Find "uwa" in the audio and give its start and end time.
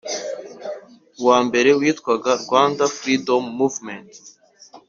1.21-1.37